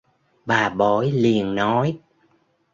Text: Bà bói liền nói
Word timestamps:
Bà 0.45 0.69
bói 0.69 1.11
liền 1.11 1.55
nói 1.55 1.99